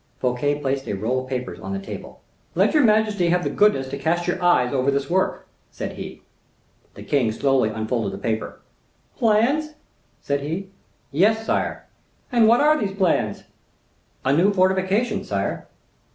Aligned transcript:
Fouquet 0.17 0.57
placed 0.59 0.87
a 0.87 0.93
roll 0.93 1.21
of 1.25 1.29
papers 1.29 1.59
on 1.59 1.73
the 1.73 1.77
table. 1.79 2.21
"Let 2.55 2.73
your 2.73 2.81
majesty 2.83 3.29
have 3.29 3.43
the 3.43 3.51
goodness 3.51 3.87
to 3.89 3.99
cast 3.99 4.25
your 4.25 4.41
eyes 4.41 4.73
over 4.73 4.89
this 4.89 5.11
work," 5.11 5.47
said 5.69 5.91
he. 5.91 6.23
The 6.95 7.03
king 7.03 7.31
slowly 7.31 7.69
unfolded 7.69 8.11
the 8.11 8.17
paper. 8.17 8.61
"Plans?" 9.15 9.75
said 10.19 10.39
he. 10.41 10.69
"Yes, 11.11 11.45
sire." 11.45 11.85
"And 12.31 12.47
what 12.47 12.61
are 12.61 12.79
these 12.79 12.97
plans?" 12.97 13.43
"A 14.25 14.33
new 14.35 14.51
fortification, 14.51 15.23
sire." 15.23 15.67